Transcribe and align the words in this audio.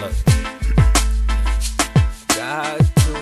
Look. 0.00 0.16
Got 2.28 2.78
to 2.78 3.12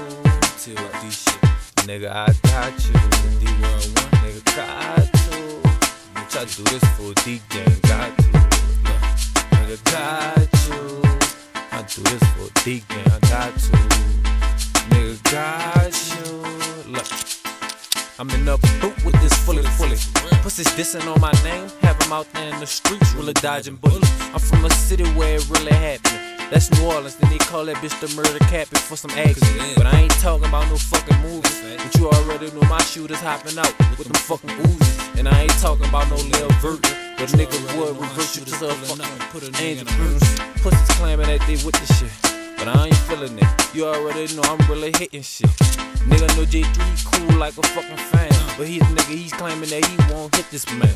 do 0.65 0.75
this 1.03 1.24
shit. 1.24 1.40
Nigga, 1.88 2.08
I 2.08 2.26
got 2.44 2.72
you. 2.87 2.94
D11, 3.40 4.15
nigga, 4.22 4.43
got 4.56 5.12
to. 5.12 5.37
Bitch, 6.15 6.35
I 6.38 6.44
do 6.44 6.62
this 6.71 6.85
for 6.94 7.11
D 7.25 7.43
gang, 7.49 7.79
got 7.83 8.11
you. 8.22 8.30
Look. 8.87 9.03
Nigga, 9.58 9.79
got 9.90 10.51
you. 10.69 10.80
I 11.72 11.83
do 11.83 12.01
this 12.03 12.25
for 12.35 12.49
D 12.62 12.85
gang, 12.88 13.06
I 13.06 13.19
got 13.29 13.54
you. 13.65 13.72
Nigga, 14.90 15.17
got 15.33 15.95
you. 16.15 16.92
Look. 16.92 17.09
I'm 18.21 18.30
in 18.30 18.49
a 18.49 18.57
boot 18.80 19.05
with 19.05 19.21
this 19.21 19.35
fully, 19.45 19.65
fully. 19.65 19.99
Pussies 20.43 20.69
dissing 20.77 21.13
on 21.13 21.21
my 21.21 21.33
name, 21.43 21.69
have 21.83 22.01
'em 22.02 22.13
out 22.13 22.33
there 22.35 22.55
in 22.55 22.60
the 22.60 22.66
streets, 22.66 23.13
really 23.15 23.33
dodging 23.33 23.77
bullets. 23.77 24.09
I'm 24.33 24.38
from 24.38 24.65
a 24.65 24.71
city 24.71 25.05
where 25.15 25.35
it 25.37 25.49
really 25.49 25.73
happened. 25.73 26.38
That's 26.51 26.70
New 26.73 26.87
Orleans, 26.87 27.16
then 27.16 27.30
they 27.30 27.38
call 27.38 27.66
that 27.66 27.77
bitch 27.77 27.98
the 28.01 28.09
murder 28.16 28.38
cabin 28.48 28.80
for 28.80 28.97
some 28.97 29.11
action. 29.12 29.47
But 29.77 29.87
I 29.87 30.01
ain't 30.01 30.19
talking 30.20 30.48
about 30.48 30.69
no 30.71 30.77
fucking 30.77 31.21
movies. 31.21 31.61
But 31.77 31.95
you 32.01 32.09
already 32.09 32.51
know 32.52 32.66
my 32.69 32.80
shooters 32.83 33.21
hopping 33.21 33.59
out 33.59 33.73
with 33.98 34.09
them 34.09 34.16
fucking 34.16 34.51
Uzis. 34.51 35.19
And 35.19 35.29
I 35.29 35.43
ain't 35.43 35.59
talking 35.61 35.87
about 35.87 36.09
no 36.09 36.16
Lil 36.16 36.48
Vert. 36.65 36.80
But 37.19 37.29
nigga 37.37 37.59
would 37.77 38.01
revert 38.01 38.37
you 38.37 38.45
to 38.48 38.69
a 38.69 38.74
fucking 38.74 39.55
angel. 39.61 39.87
Pussies 40.62 40.88
claiming 40.97 41.27
that 41.27 41.45
they 41.47 41.61
with 41.61 41.77
the 41.77 41.87
shit. 41.95 42.12
But 42.57 42.69
I 42.69 42.87
ain't 42.87 42.96
feeling 42.96 43.38
it. 43.38 43.74
You 43.74 43.87
already 43.87 44.35
know 44.35 44.43
I'm 44.45 44.59
really 44.71 44.93
hitting 44.96 45.23
shit. 45.23 45.51
Nigga 46.09 46.29
know 46.37 46.45
J3 46.49 47.05
cool 47.12 47.38
like 47.38 47.59
a 47.59 47.62
fucking 47.62 47.96
fan. 48.09 48.33
But 48.57 48.66
he 48.66 48.79
nigga, 48.80 49.15
he's 49.15 49.33
claiming 49.33 49.69
that 49.69 49.85
he 49.85 50.13
won't 50.13 50.35
hit 50.35 50.51
this 50.51 50.65
man. 50.73 50.95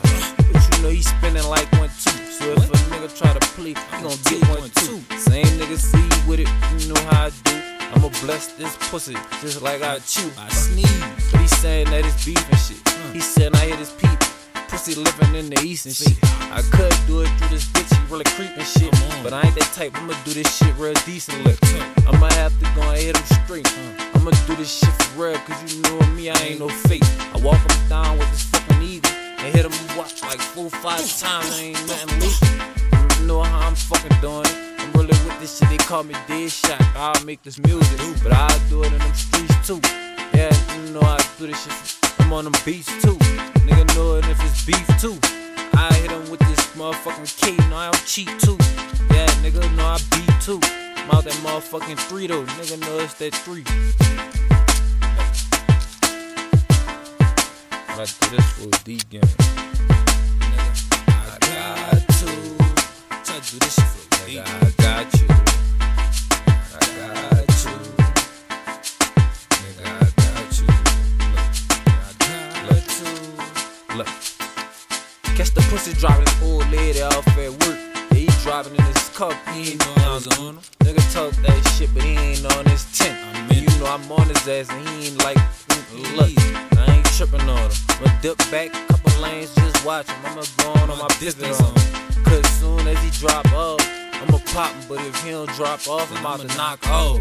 But 0.50 0.62
you 0.64 0.82
know 0.82 0.88
he's 0.88 1.08
spinning 1.08 1.44
like 1.44 1.70
one 1.72 1.90
two. 1.90 2.10
So 2.32 2.52
if 2.52 2.70
a 2.70 2.76
nigga 2.88 3.18
try 3.18 3.32
to 3.32 3.41
play, 3.52 3.74
he 3.74 4.02
gon' 4.02 4.16
get 4.24 4.40
one 4.48 4.70
two. 4.80 5.00
Same 5.18 5.46
nigga 5.60 5.76
see 5.76 6.28
with 6.28 6.40
it, 6.40 6.48
you 6.80 6.92
know 6.92 7.00
how 7.10 7.26
I 7.26 7.30
do. 7.44 7.56
I'ma 7.94 8.08
bless 8.24 8.52
this 8.54 8.76
pussy 8.90 9.16
just 9.40 9.60
like 9.62 9.82
I 9.82 9.98
chew. 10.00 10.30
I 10.38 10.48
sneeze. 10.48 11.30
But 11.30 11.40
he 11.40 11.48
saying 11.48 11.90
that 11.90 12.04
it's 12.04 12.24
beef 12.24 12.40
and 12.48 12.58
shit. 12.58 12.80
He 13.12 13.20
said 13.20 13.54
I 13.54 13.66
hit 13.66 13.78
his 13.78 13.90
peep. 13.90 14.18
Pussy 14.68 14.94
living 14.94 15.34
in 15.34 15.50
the 15.50 15.60
east 15.60 15.84
and 15.86 15.94
shit. 15.94 16.16
I 16.50 16.62
could 16.72 16.94
do 17.06 17.20
it 17.20 17.28
through 17.38 17.48
this 17.48 17.66
bitch, 17.68 17.92
he 17.92 18.12
really 18.12 18.24
creeping 18.24 18.64
shit. 18.64 18.90
But 19.22 19.32
I 19.32 19.42
ain't 19.42 19.54
that 19.56 19.70
type, 19.74 19.92
I'ma 19.94 20.14
do 20.24 20.32
this 20.32 20.48
shit 20.56 20.74
real 20.78 20.94
decently. 21.04 21.54
I'ma 22.06 22.28
have 22.40 22.58
to 22.58 22.64
go 22.74 22.82
and 22.88 22.98
hit 22.98 23.16
him 23.16 23.26
straight. 23.44 23.68
I'ma 24.14 24.30
do 24.46 24.56
this 24.56 24.78
shit 24.80 24.94
for 25.02 25.28
real, 25.28 25.38
cause 25.40 25.60
you 25.74 25.82
know 25.82 26.00
me, 26.16 26.30
I 26.30 26.38
ain't 26.48 26.60
no 26.60 26.68
fake. 26.68 27.04
I 27.34 27.38
walk 27.38 27.60
him 27.60 27.88
down 27.88 28.18
with 28.18 28.30
this 28.30 28.44
fucking 28.44 28.82
eagle 28.82 29.12
and 29.12 29.54
hit 29.54 29.66
him 29.66 29.96
watch 29.98 30.22
like 30.22 30.40
four, 30.40 30.70
five 30.70 31.04
times, 31.18 31.50
I 31.52 31.60
ain't 31.60 31.86
nothing 31.86 32.20
leaking. 32.20 32.71
I'm 33.72 33.76
fucking 33.76 34.20
doing 34.20 34.44
it. 34.44 34.54
I'm 34.80 34.92
really 34.92 35.16
with 35.24 35.40
this 35.40 35.56
shit, 35.58 35.70
they 35.70 35.78
call 35.78 36.02
me 36.04 36.14
Dead 36.28 36.50
Shot. 36.52 36.78
I'll 36.94 37.24
make 37.24 37.42
this 37.42 37.58
music, 37.58 37.98
but 38.22 38.30
I'll 38.30 38.68
do 38.68 38.82
it 38.82 38.92
in 38.92 38.98
them 38.98 39.14
streets 39.14 39.66
too. 39.66 39.80
Yeah, 40.34 40.52
you 40.76 40.92
know 40.92 41.00
I 41.00 41.16
do 41.38 41.46
this 41.46 41.64
shit. 41.64 41.98
I'm 42.18 42.30
on 42.34 42.44
them 42.44 42.52
beats 42.66 42.92
too. 43.00 43.16
Nigga 43.64 43.86
know 43.96 44.16
it 44.16 44.26
if 44.26 44.38
it's 44.44 44.66
beef 44.66 44.86
too. 45.00 45.18
I 45.72 45.90
hit 45.94 46.10
him 46.10 46.30
with 46.30 46.40
this 46.40 46.60
motherfucking 46.76 47.34
K, 47.40 47.56
know 47.70 47.76
I 47.78 47.90
don't 47.90 48.04
cheat 48.04 48.28
too. 48.40 48.58
Yeah, 49.10 49.26
nigga 49.40 49.64
know 49.74 49.86
I 49.86 49.98
beat 50.10 50.40
too. 50.42 50.60
I'm 51.00 51.10
out 51.10 51.24
that 51.24 51.32
motherfucking 51.40 51.98
three 51.98 52.26
though. 52.26 52.44
Nigga 52.44 52.78
know 52.78 52.98
it's 52.98 53.14
that 53.14 53.34
three. 53.36 53.64
I 57.88 58.04
do 58.04 58.36
this 58.36 58.46
for 58.52 58.68
a 58.68 58.84
D 58.84 59.00
game. 59.08 59.22
I 61.08 61.38
got 61.40 62.11
do 63.50 63.58
this 63.58 63.74
shit 63.74 63.84
for 63.84 64.02
Nigga, 64.22 64.46
I 64.46 64.70
got 64.78 65.12
you. 65.18 65.26
I 65.80 66.82
got 66.96 67.50
you. 67.64 67.74
Nigga, 69.58 69.86
I 69.86 70.08
got 70.22 70.50
you. 70.60 70.66
I 71.90 72.12
got 72.68 72.84
to. 72.96 73.96
Look. 73.96 74.10
Catch 75.36 75.50
the 75.54 75.62
pussy 75.70 75.92
driving 75.94 76.24
this 76.24 76.42
old 76.42 76.70
lady 76.70 77.02
off 77.02 77.26
at 77.26 77.50
work. 77.50 77.78
Yeah, 78.12 78.16
he 78.16 78.26
driving 78.44 78.76
in 78.76 78.84
his 78.84 79.08
cup. 79.08 79.34
He 79.48 79.72
ain't 79.72 79.80
know 79.80 79.94
I 79.96 80.14
was 80.14 80.26
on 80.38 80.54
him. 80.54 80.62
Nigga 80.80 81.02
talk 81.12 81.32
that 81.42 81.74
shit, 81.76 81.92
but 81.92 82.04
he 82.04 82.12
ain't 82.12 82.46
on 82.56 82.64
his 82.66 82.84
tent. 82.96 83.18
I'm 83.34 83.50
And 83.50 83.52
in 83.52 83.64
you 83.64 83.78
know 83.80 83.86
I'm 83.86 84.12
on 84.12 84.28
his 84.28 84.46
ass, 84.46 84.70
and 84.70 84.88
he 84.88 85.08
ain't 85.08 85.18
like, 85.24 85.38
mm, 85.38 86.16
look, 86.16 86.30
I 86.78 86.94
ain't 86.94 87.06
tripping 87.06 87.48
on 87.48 87.58
him. 87.58 87.72
I'ma 87.88 88.20
dip 88.22 88.38
back, 88.52 88.70
couple 88.88 89.20
lanes, 89.20 89.50
watch 89.84 90.08
him. 90.08 90.16
I'ma 90.24 90.44
go 90.58 90.72
on 90.80 90.90
on 90.90 90.98
my 90.98 91.08
distance 91.18 91.60
on. 91.60 91.74
Cause 92.24 92.46
soon 92.60 92.86
as 92.86 92.98
he 93.02 93.10
drop 93.18 93.46
off, 93.52 93.80
I'ma 94.14 94.38
pop 94.52 94.72
him. 94.72 94.88
But 94.88 95.00
if 95.00 95.24
he 95.24 95.30
don't 95.30 95.48
drop 95.50 95.86
off, 95.88 96.10
I'm 96.16 96.22
I'ma 96.22 96.40
to 96.40 96.46
knock 96.56 96.86
off. 96.88 97.20